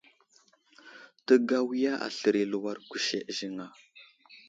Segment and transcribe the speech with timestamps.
[1.25, 3.67] Təgawiya aslər i aluwar kuseɗ ziŋ a?